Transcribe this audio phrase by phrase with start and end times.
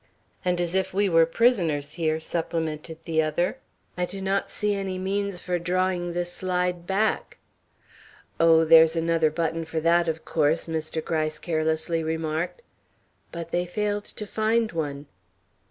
[0.43, 3.59] "And as if we were prisoners here," supplemented the other.
[3.95, 7.37] "I do not see any means for drawing this slide back."
[8.39, 11.05] "Oh, there's another button for that, of course," Mr.
[11.05, 12.63] Gryce carelessly remarked.
[13.31, 15.05] But they failed to find one.